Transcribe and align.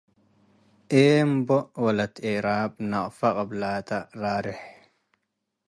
ኤምቦ 0.97 1.49
ወለት 1.83 2.13
ኤራብ 2.27 2.71
ነቅፈ 2.91 3.19
ቅብላተ 3.35 3.89
ረርሕ 4.19 4.59